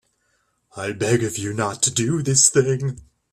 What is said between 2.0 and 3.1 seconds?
this thing.